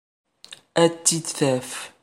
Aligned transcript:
Ad 0.83 0.91
tt-id-taf. 0.95 1.71